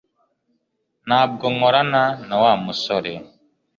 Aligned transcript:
Ntabwo 1.07 1.45
nkorana 1.53 2.03
na 2.27 2.35
Wa 2.41 2.53
musore 2.65 3.13